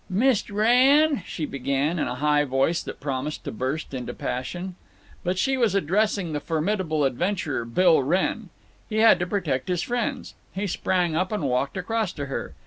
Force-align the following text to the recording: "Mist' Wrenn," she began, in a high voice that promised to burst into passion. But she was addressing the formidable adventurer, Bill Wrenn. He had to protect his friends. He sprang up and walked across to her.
"Mist' 0.09 0.49
Wrenn," 0.49 1.21
she 1.27 1.45
began, 1.45 1.99
in 1.99 2.07
a 2.07 2.15
high 2.15 2.43
voice 2.43 2.81
that 2.81 2.99
promised 2.99 3.43
to 3.43 3.51
burst 3.51 3.93
into 3.93 4.15
passion. 4.15 4.73
But 5.23 5.37
she 5.37 5.57
was 5.57 5.75
addressing 5.75 6.33
the 6.33 6.39
formidable 6.39 7.03
adventurer, 7.05 7.65
Bill 7.65 8.01
Wrenn. 8.01 8.49
He 8.89 8.95
had 8.95 9.19
to 9.19 9.27
protect 9.27 9.67
his 9.69 9.83
friends. 9.83 10.33
He 10.55 10.65
sprang 10.65 11.15
up 11.15 11.31
and 11.31 11.43
walked 11.43 11.77
across 11.77 12.13
to 12.13 12.25
her. 12.25 12.55